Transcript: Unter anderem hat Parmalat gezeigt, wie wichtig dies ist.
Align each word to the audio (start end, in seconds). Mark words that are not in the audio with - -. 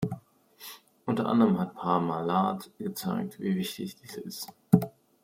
Unter 1.05 1.27
anderem 1.27 1.59
hat 1.59 1.75
Parmalat 1.75 2.71
gezeigt, 2.79 3.39
wie 3.39 3.55
wichtig 3.55 3.97
dies 3.97 4.15
ist. 4.17 4.47